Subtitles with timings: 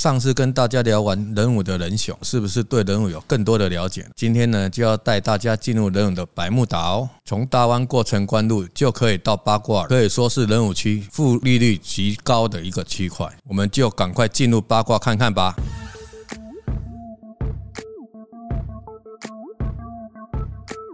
[0.00, 4.08] 上次跟大家聊完人武的人雄，是不是对人武有更多的了解？
[4.16, 7.06] 今天呢，就要带大家进入人武的百慕达哦。
[7.26, 13.30] 从大湾过城关路就可以到八卦，可以说是人武区负利率极高的一个区块。
[13.46, 15.54] 我们就赶快进入八卦看看吧。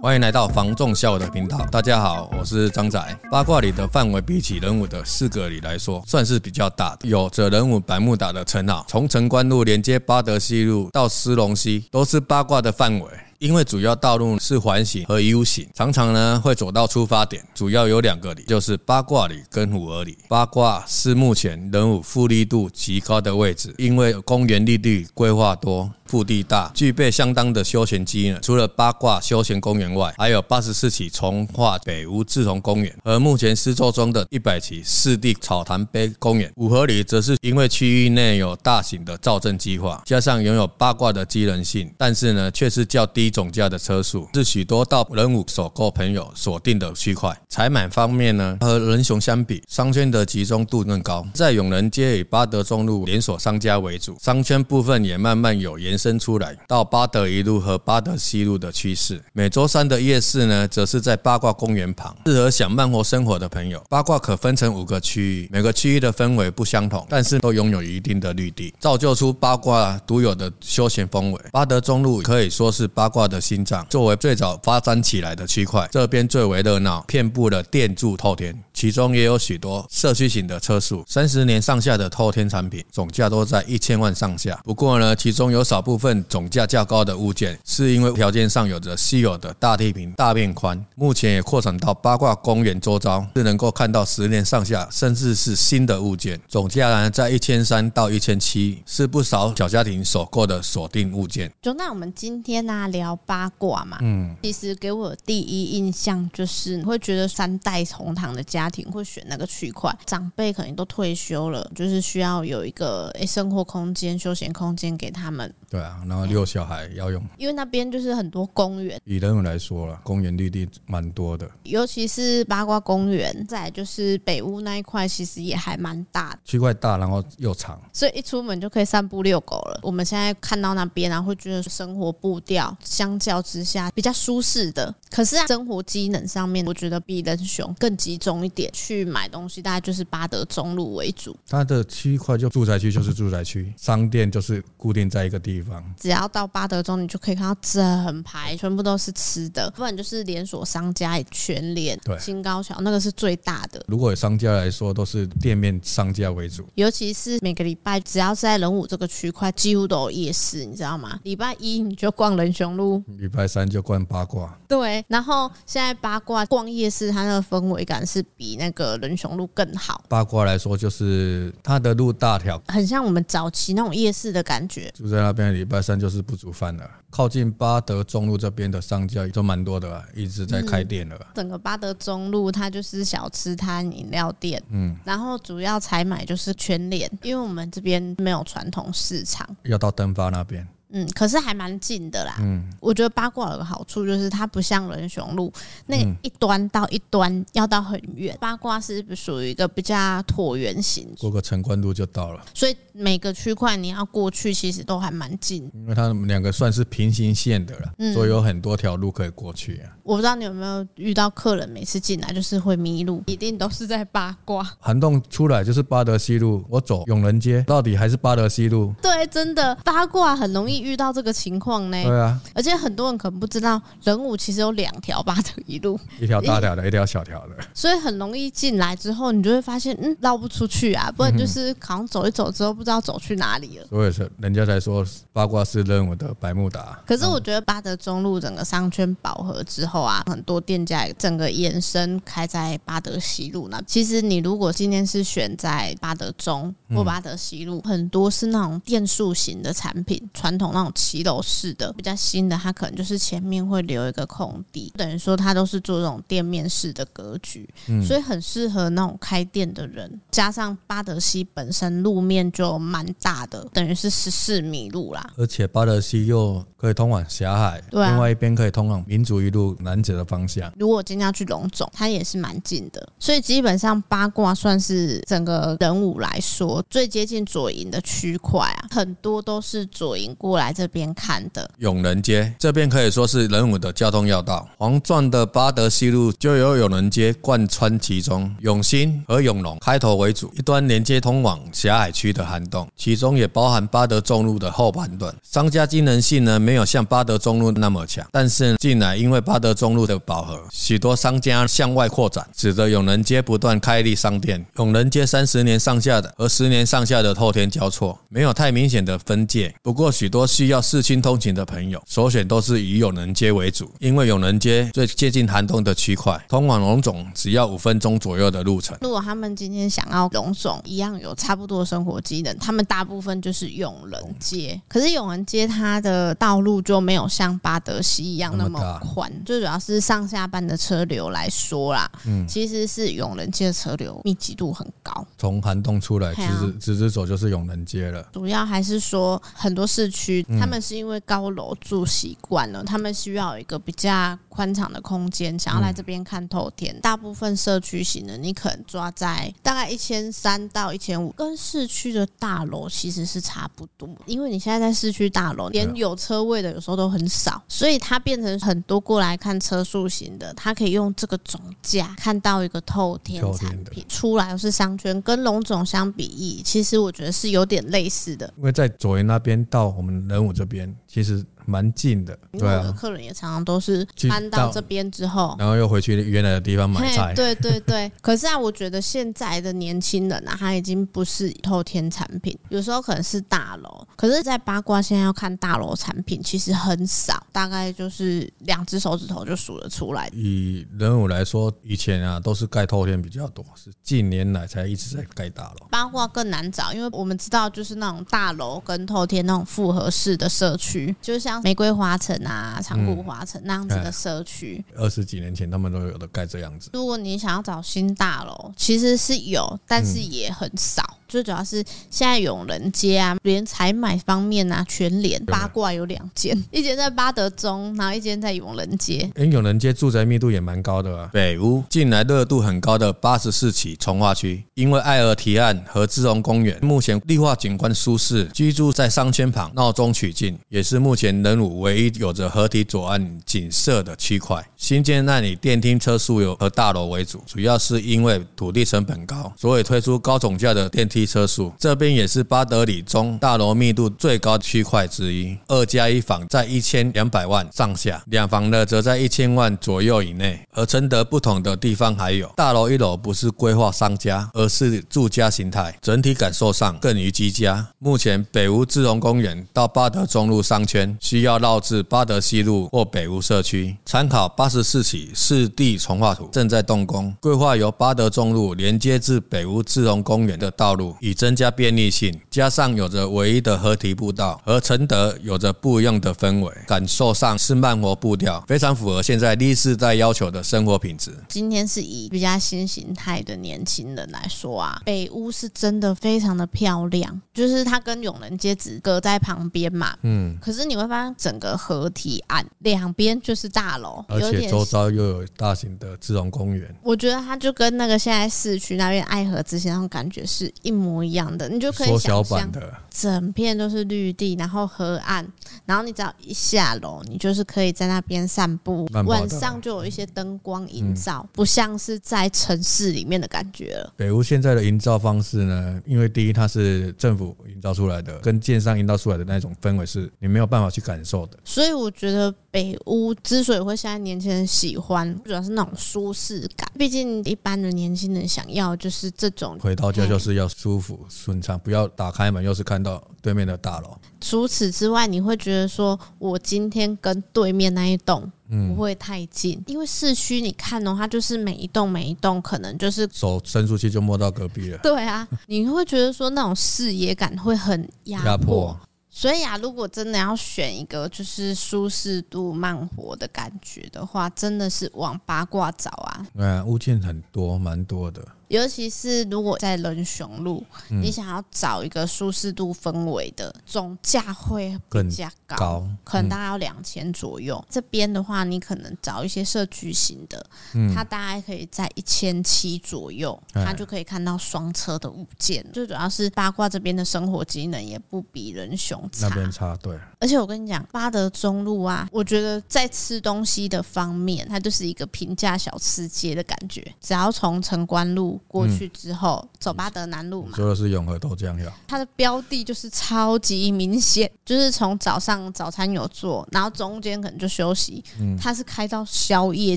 [0.06, 3.18] 欢迎来到房仲小武的频道，大家好，我是张仔。
[3.28, 8.84] 八卦里的范围比起人物的四个里来说，算是比较大的，有着人物百慕达的称号。
[8.86, 13.08] 从城关路连接八德西路到狮龙溪，都是八卦的范围。
[13.38, 20.16] 因为主要道路是环形和 U 型，常常呢会走到出发点，主要有两个里，就是八卦里跟五儿里。
[20.28, 28.40] 八卦是目前人武复利度极高的位置，因为公园绿地规划多，腹地大，具备相当的休闲机能。
[28.40, 36.50] 除了八卦休闲公园外，还有八十四期从化北屋志同公园，和目前施作中的一百期湿地草潭杯公园。
[36.56, 43.25] 虎儿里则是因为区域内有大型的造镇计划，加上拥有八卦的机能性，但是呢却是较低。
[43.30, 47.36] 总价的车数是许多到仁武首购朋友锁定的区块。
[47.48, 51.26] 采买方面呢，和仁雄相比，商圈的集中度更高。
[51.34, 59.22] 在永仁街以八德中路连锁商家为主，商圈部分也慢慢有延伸出来到八德一路和八德西路的趋势。
[59.32, 63.82] 每周三的夜市呢，则是在八卦公园旁，适合想慢活生活的朋友。
[63.88, 71.40] 八卦可分成五个区域，每个区域的氛围不相同，但是都拥有一定的绿地，造就出八卦独有的休闲氛围。
[71.52, 84.60] 八德中路可以说是八卦的心脏，作为最早发展起来的区块，这边最为热闹，遍布了电柱透天，其中也有许多社区型的车数，三十年上下的透天产品，总价都在一千万上下。
[84.64, 101.50] 不过呢，其中有少部分总价较高的物件，是因为条件上有着稀有的大地坪、大面宽，目前也扩展到八卦公园周遭，是能够看到十年上下，甚至是新的物件，总价呢在一千三到一千七，是不少小家庭所购的锁定物件。
[101.62, 115.52] 就那我们今天呢、啊、聊八卦嘛，嗯，其实给我第一印象就是，你会觉得三代同堂的家庭会选那个区块，长辈可能都退休了，就是需要有一个诶生活空间、休闲空间给他们。
[115.68, 118.98] 对啊，然后遛小孩要用，因为那边就是很多公园。
[119.04, 129.80] 以人文来说了，公园绿地蛮多的，尤其是八卦公园，再来就是北屋那一块，其实也还蛮大的，区块大，然后又长，所以一出门就可以散步遛狗了。
[129.82, 138.70] 我们现在看到那边，然后会觉得生活步调相较之下比较舒适的，可是啊，生活机能上面，我觉得比仁雄更集中一点。
[138.72, 145.84] 去买东西大概就是八德中路为主，它的区块就住宅区就是住宅区，商店就是固定在一个地方。
[146.00, 153.84] 只要到八德中，你就可以看到整排全部都是吃的，不然就是连锁商家全联、对新高桥那个是最大的。
[153.88, 161.18] 如果有商家来说，都是店面商家为主，尤其是每个礼拜只要是在仁武这个区块，几乎都有夜市，你知道吗？
[161.24, 162.85] 礼拜一你就逛仁雄路，
[163.18, 164.58] 礼拜三就逛八卦。
[164.68, 170.04] 对，然后现在八卦逛夜市，它那个氛围感是比那个仁雄路更好。
[170.08, 174.90] 八卦来说，就是它的路大条，很像我们早期那种夜市的感觉。
[174.94, 176.90] 住在那边，礼拜三就是不煮饭了。
[177.08, 181.18] 靠近八德中路这边的商家都蛮多的啊，一直在开店了。
[181.34, 190.66] 整个八德中路它就是小吃摊、饮料店，嗯，然后主要采买就是全联，因为我们这边没有传统市场，要到登发那边。
[190.90, 192.36] 嗯，可是还蛮近的啦。
[192.40, 195.52] 嗯，我觉得八卦有个好处就是它不像人雄路
[195.86, 202.44] 那一端到一端要到很远，嗯、八卦是属于一个比较椭圆形，过个城关路就到了。
[202.54, 209.95] 所以每个区块你要过去其实都还蛮近，因为它们两个算是平行线的了，嗯、所以有很多条路可以过去啊。
[210.06, 214.62] 我不知道你有没有遇到客人每次进来就是会迷路，一定都是在八卦。
[214.78, 218.94] 涵洞出来就是八德西路，我走永仁街到底还是八德西路？
[219.02, 220.76] 对，真的八卦很容易。
[220.86, 222.02] 遇到这个情况呢？
[222.04, 233.86] 对啊，而且很多人可能不知道，仁武其实有两条八德一路，一条大条的，一条小条的， 所以很容易进来之后，你就会发现，嗯，绕不出去啊，不然就是好像走一走之后，不知道走去哪里了。
[233.88, 237.00] 所以是人家才说八卦是仁武的百慕达。
[237.06, 243.80] 可是我觉得八德中路整个商圈饱和之后啊，很多店家整个延伸开在巴德西路那。
[243.86, 250.66] 其实你如果今天是选在巴德中或巴德西路，很多是那种店数型的产品，传统。
[250.76, 260.20] 那种骑楼式的比较新的，它可能就是前面会留一个空地，等于说它都是做这种店面式的格局，嗯、所以很适合那种开店的人。
[260.30, 270.70] 加上巴德西本身路面就蛮大的，等于是十四米路啦，而且巴德西又可以通往霞海，对啊、另外一边可以通往民族一路，南泽的方向。
[270.76, 281.70] 如果今天要去龙总，它也是蛮近的，所以基本上八卦算是整个人武来说最接近左营的区块啊，很多都是左营过来这边看的。
[281.78, 295.34] 永仁街这边可以说是人武的交通要道，黄钻的巴德西路就由永仁街贯穿其中，永兴和永隆开头为主，一端连接通往狭海区的涵洞，其中也包含巴德中路的后半段。
[295.42, 304.66] 商家机能性呢，没有像巴德中路那么强，但是近来因为巴德中路的饱和，许多商家向外扩展，使得永仁街不断开立商店。
[304.78, 309.72] 永仁街三十年上下的和十年上下的透天交错，没有太明显的分界。
[309.82, 318.96] 不过许多需要市区通勤的朋友，首选都是以永仁街为主，因为永仁街最接近寒洞的区块，通往龙总只要五分钟左右的路程。
[319.02, 324.80] 如果他们今天想要龙总一样有差不多的生活机能，他们大部分就是永仁街。
[324.88, 334.86] 可是永仁街它的道路就没有像巴德西一样那么宽，最主要是上下班的车流来说啦，嗯，其实是永仁街的车流密集度很
[335.16, 335.26] 高。
[335.38, 338.26] 从涵洞出来直直直直走就是永仁街了。
[338.32, 346.98] 主要还是说很多市区他们是因为高楼住习惯了，他们需要一个比较宽敞的空间，想要来这边看透天。
[347.00, 354.08] 大部分社区型的，你可能抓在大概一千三到一千五，跟市区的大楼其实是差不多。
[354.24, 368.52] 因为你现在在市区大楼，连有车位的有时候都很少，所以它变成很多过来看车速型的，它可以用这个总价看到一个透天产品出来，又是商圈，跟龙总相比翼，其实我觉得是有点类似的。
[368.56, 371.42] 因为在左营那边到我们人武这边，其实。
[371.68, 377.34] 蛮近的，对啊，客人也常常都是搬到这边之后，然后又回去原来的地方买菜。
[377.34, 384.06] 对对对，可是啊，我觉得现在的年轻人啊，他已经不是透天产品，有时候可能是大楼。
[384.14, 390.30] 可是，在八卦现在要看大楼产品，其实很少，大概就是两只手指头就数得出来。
[390.32, 395.88] 以人武来说，以前啊都是盖透天比较多，是近年来才一直在盖大楼。
[395.90, 401.62] 八卦更难找，因为我们知道，就是那种大楼跟透天那种复合式的社区，就像。
[401.62, 406.90] 玫瑰花城啊，长谷花城那样子的社区，二十几年前他们都有的盖这样子。
[406.92, 411.18] 如果你想要找新大楼，其实是有，但是也很少。
[411.28, 419.28] 最主要是现在永仁街啊，连采买方面啊，全联八卦有两间，一间在八德中，然后一间在永仁街。
[419.34, 421.28] 哎，永仁街住宅密度也蛮高的啊。
[421.32, 434.64] 北屋近来热度很高的八十四期从化区，因为爱尔提岸和志荣公园，目前绿化景观舒适，居住在商圈旁，闹中取静，也是目前仁武唯一有着河堤左岸景色的区块。
[434.76, 441.16] 新建那里电梯车速有和大楼为主，主要是因为土地成本高，所以推出高总价的电梯。
[441.26, 450.60] 车数这边也是八德里中大楼密度最高区块之一，二加一房在一千两百万上下，两房的则在一千万左右以内。
[450.72, 457.88] 而承德不同的地方还有，大楼一楼不是规划商家，而是住家形态，整体感受上更于居家。
[457.98, 471.05] 目前北屋志荣公园到八德中路商圈需要绕至八德西路或北屋社区，参考八十四期市地重划图，正在动工，规划由八德中路连接至北屋志荣公园的道路。
[471.20, 481.32] 以增加便利性，加上有着唯一的合体步道，和承德有着不一样的氛围，感受上是慢活步调，非常符合现在第世代要求的生活品质。
[481.48, 501.06] 今天是以比较新形态的年轻人来说啊，北屋是真的非常的漂亮，就是它跟永仁街只隔在旁边嘛，嗯，可是你会发现整个河堤岸两边就是大楼，而且周遭又有大型的自然公园，我觉得它就跟那个现在市区那边爱河之前那种感觉是一模。
[501.06, 502.68] 模一样的，你就可以想象，
[503.08, 505.46] 整片都是绿地，然后河岸，
[505.84, 509.08] 然后你只要一下楼，你就是可以在那边散步。
[509.24, 514.12] 晚上就有一些灯光营造，不像是在城市里面的感觉了。
[514.16, 521.56] 北屋现在的营造方式呢，因为第一它是政府营造出来的，跟建商营造出来的那种氛围是你没有办法去感受的。
[521.64, 526.86] 所以我觉得北屋之所以会现在年轻人喜欢，主要是那种舒适感。
[526.98, 531.18] 毕竟一般的年轻人想要就是这种回到家就是要舒服。
[531.26, 534.14] 顺畅，不要打开门又是看到对面的大楼。
[534.42, 544.98] 除此之外，你会觉得说，我今天跟对面那一栋不会太近，嗯、因为市区你看的话，就是每一栋每一栋可能就是手伸出去就摸到隔壁了。
[544.98, 548.94] 对啊，你会觉得说那种视野感会很压迫。
[549.38, 556.46] 所以啊，如果真的要选一个就是舒适度慢活的感觉的话，真的是往八卦找啊。
[556.54, 558.42] 嗯，物件很多，蛮多的。
[558.68, 567.82] 尤其是如果在仁雄路，嗯、你想要找一个舒适度氛围的，总价会比较高，可能大概要两千左右。
[567.88, 575.84] 这边的话，你可能找一些社区型的，嗯、它大概可以在一千七左右，它就可以看到双车的物件。
[575.92, 580.18] 最主要是八卦这边的生活机能也不比仁雄差，那边差对。
[580.38, 587.14] 而且我跟你讲，八德中路啊，我觉得在吃东西的方面，它就是一个平价小吃街的感觉。
[587.20, 591.92] 只要从城关路过去之后，嗯、走巴德南路嘛，说的是永和豆浆呀。
[592.06, 598.22] 它的标的就是超级明显，就是从早上早餐有做，然后中间可能就休息。
[598.40, 599.96] 嗯，它是开到宵夜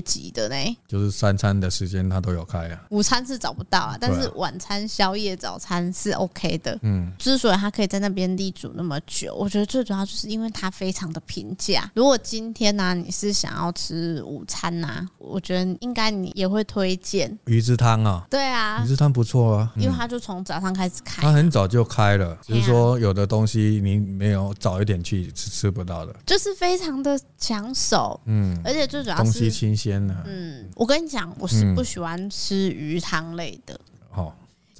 [0.00, 2.80] 级的呢，就是三餐的时间它都有开啊。
[2.90, 6.78] 午餐是找不到啊，但是晚餐、宵夜、早餐是 OK 的。
[6.82, 11.90] 嗯，之所以它可以在那边立足那么久，我觉得最主要就是因为它非常的平价。
[11.94, 18.26] 如果今天呢、啊，你是想要吃午餐呐、啊，我觉得应该你也会推荐鱼子汤啊。
[18.30, 28.20] 对啊，鱼子汤不错啊，因为它就从早上开始开，它很早就开了，只是说有的东西你没有早一点去是吃不到的，就是非常的抢手。
[28.26, 30.14] 嗯，而且最主要是东西新鲜的。
[30.26, 33.78] 嗯，我跟你讲，我是不喜欢吃鱼汤类的。
[34.12, 34.32] 哦。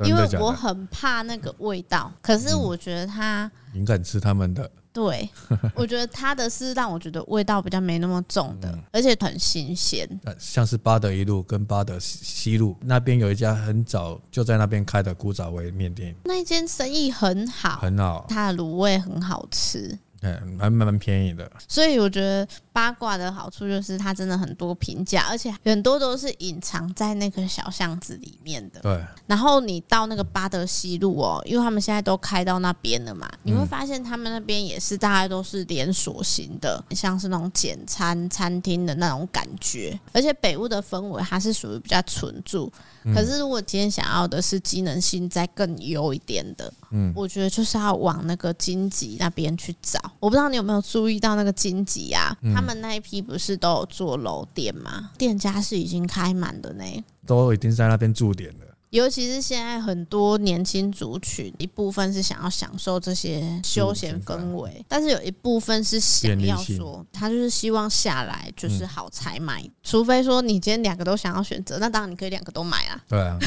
[0.02, 4.70] 因为我很怕那个味道，可是我觉得它，你敢吃他们的？
[4.92, 5.30] 对，
[5.74, 10.08] 我觉得它的是让我觉得味道比较没那么重的，而且很新鲜。
[10.38, 19.96] 像是八德一路跟八德西路那边有一家很早就在那边开的古早味面店，那间生意很好，很好，它的卤味很好吃。
[20.22, 28.80] 嗯，还蛮蛮便宜的，所以我觉得八卦的好处就是它真的很多评价，而且很多都是隐藏在那个小巷子里面的。
[28.80, 29.02] 对。
[29.26, 39.98] 然后你到那个巴德西路哦，因为他们现在都开到那边了嘛，你会发现他们那边也是大概都是连锁型的，像是那种简餐餐厅的那种感觉。
[40.12, 42.70] 而且北屋的氛围它是属于比较纯住，
[43.14, 49.98] 可是如果今天想要的是机能性再更优一点的，嗯，我觉得就是要往那个金吉那边去找。
[50.18, 52.36] 我不知道你有没有注意到那个金吉啊？
[52.42, 55.10] 嗯、他们那一批不是都有做楼店吗？
[55.16, 56.84] 店家是已经开满的呢，
[57.26, 58.66] 都已经在那边驻点了。
[58.90, 69.62] 尤其是现在很多年轻族群，一部分是想要享受这些休闲氛围，但是有一部分是想要说，他就是希望下来就是好才买。
[69.62, 73.00] 嗯、除非说你今天两个都想要选择，那当然你可以两个都买啊。
[73.08, 73.38] 对啊，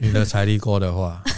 [0.00, 1.22] 你的财力够的话。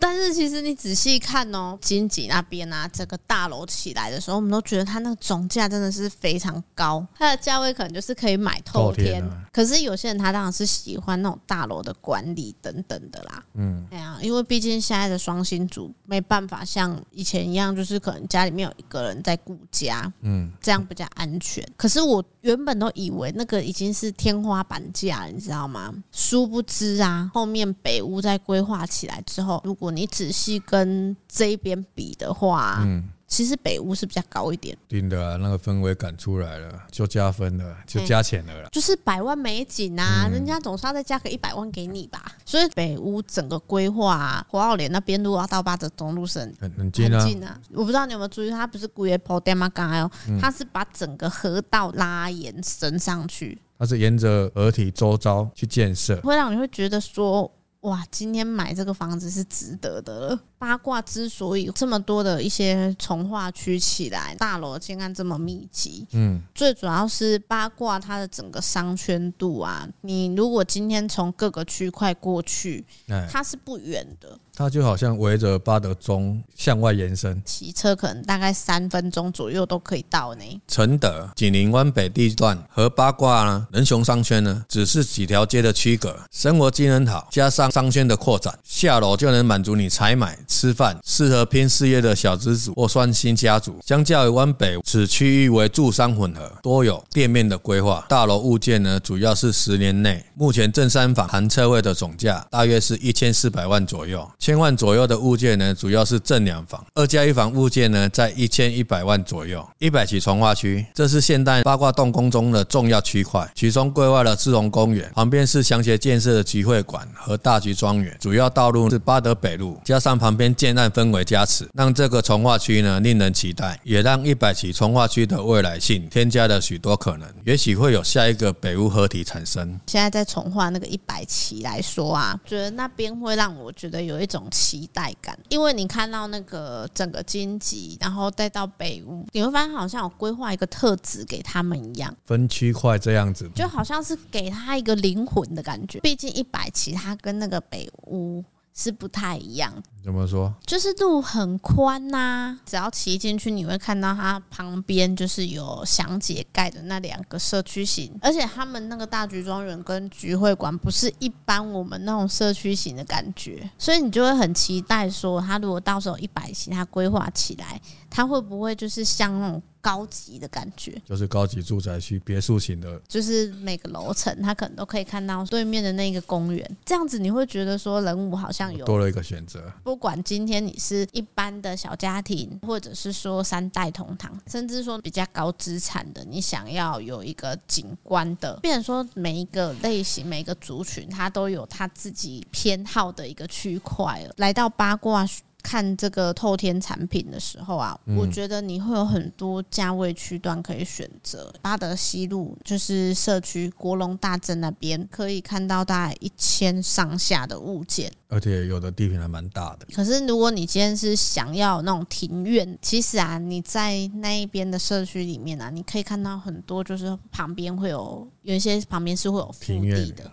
[0.00, 9.22] 但是其实你仔细看哦，金吉那边啊，这个大楼起来的时候，我们都觉得它那个总价真的是非常高，它的价位可能就是可以买透天。
[9.52, 13.44] 可是有些人他当然是喜欢那种大楼的管理等等的啦。
[13.54, 21.66] 嗯，对啊，因为毕竟现在的双薪族没办法像以前一样，就是可能家里面有一个人在顾家，嗯，这样比较安全。
[21.76, 25.92] 可是我原本都以为那个已经是天花板价，你知道吗？
[26.10, 34.76] 殊不知啊，后面北屋在规划起来之后，如果你仔细跟这边比的话，嗯，其实北屋是比较高一点。
[34.88, 38.68] 定的啊，那个氛围感出来了，就加分了，就加钱了啦。
[38.72, 42.20] 就是百万美景啊，嗯、人家总是要再加个一百万给你吧。
[42.44, 47.56] 所以北屋整个规划啊，火澳连那边如果要到八德中路是很很近啊，近啊。
[47.72, 49.68] 我不知道你有没有注意，它不是古月坡店吗？
[49.68, 50.10] 刚才哦，
[50.40, 57.48] 它是把整个河道拉延伸上去，它是沿着河体周遭去建设，会让你会觉得说。
[57.80, 60.40] 哇，今天买这个房子是值得的了。
[60.58, 69.88] 八卦之所以这么多的一些从化区起来，大楼建案这么密集，嗯，最主要是八卦它的整个商圈度啊。
[70.02, 72.84] 你如果今天从各个区块过去，
[73.30, 74.38] 它是不远的。
[74.60, 80.60] 它就好像围着巴德中向外延伸，骑车可能大概三分钟左右都可以到呢。
[80.68, 93.78] 承德、锦林湾北地段和八卦呢，仁雄商圈呢，只是几条街的区隔，生活机能好，加上商圈的扩展，下楼就能满足你采买、吃饭，适合拼事业的小资族或双薪家族。
[93.86, 104.30] 相较于湾北，此区域为住商混合，多有店面的规划，大楼物件呢，主要是十年内，目前正三房含车位的总价大约是一千四百万左右。
[104.50, 109.64] 千万左右的物件呢，主要是正两房，二加一房物件呢，在一千一百万左右。
[109.78, 118.16] 一百起重化区，这是现代八卦动工中的重要区块，其中规划了志荣公园，旁边是详协建设的集会馆和大橘庄园。
[118.20, 129.78] 主要道路是八德北路，加上旁边建案氛围加持，让这个重化区呢令人期待，也让一百起重化区的未来性添加了许多可能，也许会有下一个北屋合体产生。
[129.86, 134.39] 现在在重化那个一百起来说啊，觉得那边会让我觉得有一种。
[134.40, 146.00] 种期待感，因为你看到那个整个荆棘，然后带到北屋，你会发现好像有规划一个特质给他们一样，分区块这样子，就好像是给他一个灵魂的感觉。
[146.00, 148.42] 毕竟一百期，他跟那个北屋。
[148.74, 149.72] 是不太一样，
[150.02, 150.54] 怎么说？
[150.64, 169.62] 就是路很宽呐、啊，只要骑进去，你会看到它旁边就是有祥姐盖的那两个社区型，而且他们那个大橘庄园跟橘会馆不是一般我们那种社区型的感觉，所以你就会很期待说，它如果到时候一百期，它规划起来，它会不会就是像那种。
[169.80, 179.72] 高级的感觉，就是高级住宅区别墅型的，就是每个楼层它可能都可以看到对面的那个公园，这样子你会觉得说人物好像有多了一个选择。
[179.82, 194.34] 不管今天你是一般的小家庭，或者是说三代同堂，甚至说比较高资产的，你想要有一个景观的，变成说每一个类型、每一个族群，它都有它自己偏好的一个区块了。
[194.36, 195.26] 来到八卦。
[195.62, 201.52] 看这个透天产品的时候啊，我觉得你会有很多价位区段可以选择。
[201.62, 209.86] 八德西路就是社区国龙大镇那边，可以看到大概一千上下的物件，而且有的地平还蛮大的。
[209.94, 220.30] 可是如果你今天是想要那种庭院，其实啊，你在那一边的社区里面啊，你可以看到很多，就是旁边会有有一些旁边是会有庭院的。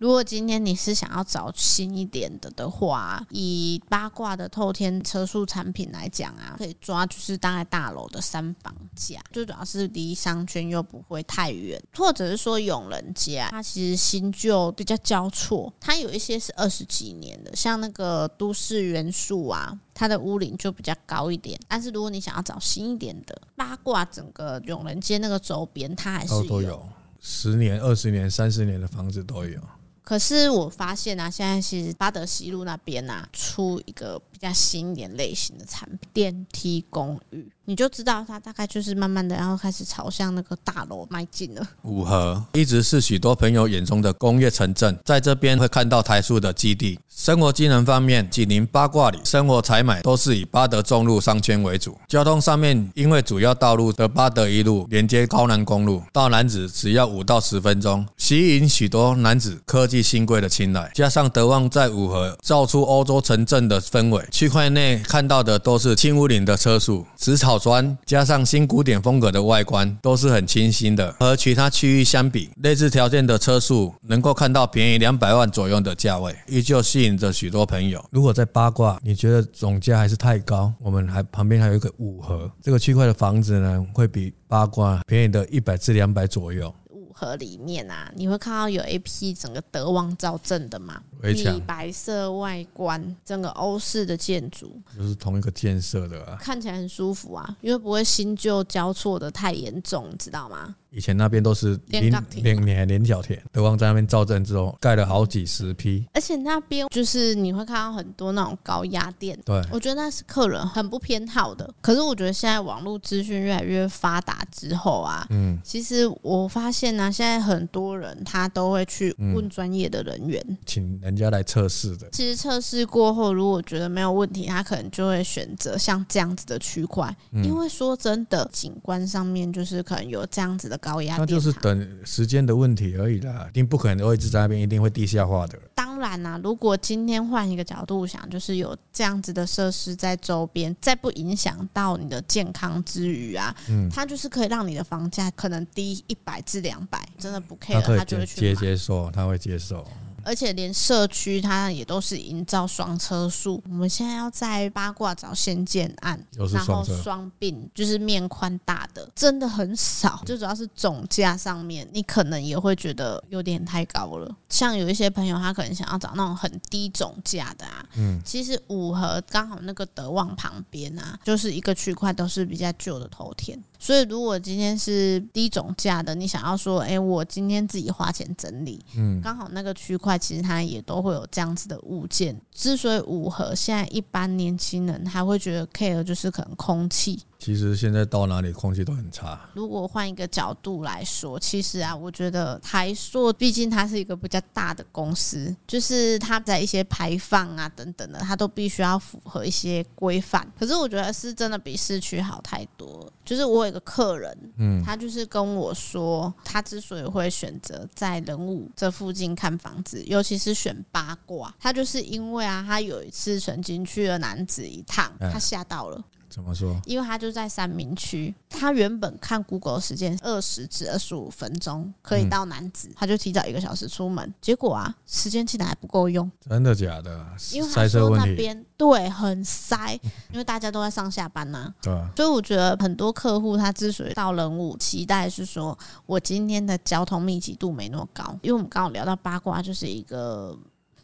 [0.00, 21.60] 如果今天你是想要找新一点的的话，以八卦的透天车速产品来讲啊，可以抓就是大概大楼的三房价，最主要是离商圈又不会太远，或者是说永仁街，它其实新旧比较交错，它有一些是二十几年的，像那个都市元素啊，它的屋龄就比较高一点。
[21.68, 26.82] 但是如果你想要找新一点的，八卦整个永仁街那个周边，它还是，都有
[27.20, 29.60] 十年、二十年、三十年的房子都有。
[30.10, 37.48] 可是我发现啊，现在其实八德西路那边啊，出一个比较新一点类型的产品——电梯公寓。
[37.64, 41.64] 你就知道它大概就是慢慢的，然后开始朝向那个大楼迈进了。
[41.82, 46.98] 五和一直是许多朋友眼中的工业城镇，在这边会看到台塑的基地。
[47.08, 51.96] 生活机能方面，紧邻八卦里，生活采买都是以巴德中路商圈为主。
[52.08, 60.90] 交通上面，因为主要道路的巴德一路连接高南公路，到南子只要五到十分钟，吸引许多楠梓科技新贵的青睐。
[60.94, 67.60] 加上德旺在五和造出欧洲城镇的氛围，区块内看到的都是轻屋龄的车速，紫草。
[67.60, 78.02] 砖加上新古典风格的外观都是很清新的，和其他区域相比，类似条件的车速能够看到便宜两百万左右的价位，依旧吸引着许多朋友。
[78.10, 86.74] 如果在八卦，你觉得总价还是太高，我们还旁边还有一个五和这个区块的房子呢，会比八卦便宜的一百至两百左右。
[87.20, 91.02] 五和里面啊，你会看到有一批整个德王造镇的吗？
[91.22, 100.74] 米白色外观，整个欧式的建筑，就是同一个建设的啊，看起来很舒服啊，因为不会新旧交错的太严重，你知道吗？
[100.92, 102.10] 以前那边都是连
[102.42, 111.72] 连连连角田，德旺在那边造镇之后，盖了好几十批，而且那边就是你会看到很多那种高压电，对，我觉得那是客人很不偏好的。
[111.80, 122.08] 可是我觉得现在网络资讯越来越发达之后啊，嗯，其实我发现呢、啊，现在很多人他都会去问专业的人员，请人家来测试的。
[122.10, 130.80] 其实测试过后，如果觉得没有问题，他可能就会选择像这样子的区块，因为说真的，景观上面就是可能有这样子的。
[130.80, 135.58] 高压，那就是等时间的问题而已啦，一定不可能会一直在那边，一定会地下化的。
[135.74, 149.86] 当然啦、啊，如果今天换一个角度想，就是有这样子的设施在周边，在不影响到你的健康之余啊，嗯，它就是可以让你的房价可能低一百至两百，真的不 care，他就会去接接受，他会接受。
[150.24, 153.62] 而且连社区它也都是营造双车速。
[153.68, 160.22] 我们现在要在八卦找先建案，然后双并就是面宽大的，真的很少。
[160.24, 164.34] 最主要是总价上面，你可能也会觉得有点太高了。
[164.48, 167.84] 像有一些朋友，他可能想要找那种很低总价的啊。
[167.96, 173.62] 嗯，其实五和刚好那个德旺旁边啊，就是一个区块都是比较旧的头天。
[173.82, 182.38] 所以，如果今天是低总价的，你想要说，哎、欸，我今天自己花钱整理，嗯，刚好那个区块其实它也都会有这样子的物件。
[182.52, 187.18] 之所以五和现在一般年轻人还会觉得 care，就是可能空气。
[187.40, 189.40] 其实现在到哪里空气都很差。
[189.54, 200.46] 如果换一个角度来说，其实啊，我觉得台塑毕竟它是一个比较大的公司，就是它在一些排放啊等等的，它都必须要符合一些规范。
[200.58, 203.10] 可是我觉得是真的比市区好太多。
[203.24, 216.04] 就是我有一个客人，嗯，他就是跟我说，他之所以会选择在仁武这附近看房子，尤其是选八卦，他就是因为啊，他有一次曾经去了南子一趟，他吓到了。
[216.30, 216.80] 怎么说？
[216.86, 226.30] 因为他就在三明区，他原本看 Google 时间二十至二十五分钟可以到南子，他就提早一个小时出门，结果啊，时间竟然还不够用。
[226.48, 227.26] 真的假的？
[227.52, 229.98] 因为他说那边对很塞，
[230.30, 231.74] 因为大家都在上下班呐、啊。
[231.82, 240.56] 对，所以我觉得很多客户他之所以到人武，期待是说我今天的交通密集度没那么高，因为我们刚好聊到八卦，就是一个。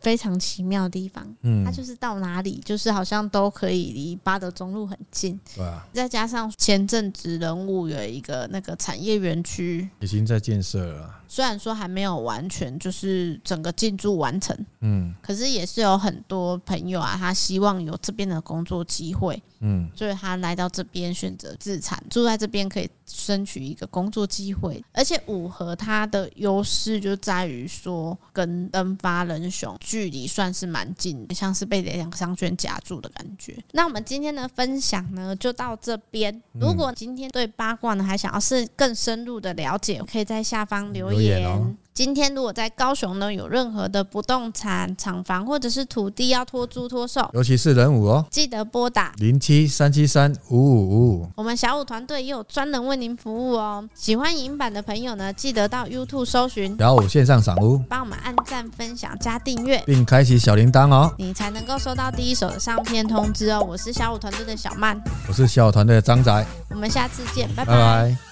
[0.06, 5.84] 非常奇妙的地方，嗯，它就是到哪里，就是好像都可以离八德中路很近，对啊。
[5.92, 11.12] 再加上前阵子人物有一个那个产业园区，已经在建设了。
[11.28, 24.82] 虽然说还没有完全就是整个进驻完成，嗯，可是也是有很多朋友啊，他希望有这边的工作机会，嗯，所以他来到这边选择自产，住在这边可以争取一个工作机会。
[24.92, 33.56] 而且五和它的优势就在于说，跟登发人雄距离算是蛮近，像是被两个商圈夹住的感觉。
[33.72, 36.42] 那我们今天的分享呢，就到这边。
[36.52, 41.15] 如果今天对八卦呢还想要是更深入的了解，可以在下方留言。
[41.44, 41.74] 哦。
[41.94, 51.30] 今天如果在高雄呢，有任何的不动产、厂房或者是土地要托租托售，尤其是人武哦，记得拨打零七三七三五五五五。
[51.36, 53.88] 我们小五团队也有专人为您服务哦。
[53.94, 63.64] 喜欢影版的朋友呢，记得到 YouTube 搜寻小五线上赏屋，帮我们按赞、分享、加订阅，并开启小铃铛哦，你才能够收到第一手的上片通知哦。
[63.66, 67.72] 我是小五团队的小曼，我是小五团队的张仔，我们下次见，拜拜。
[67.72, 68.25] 拜拜。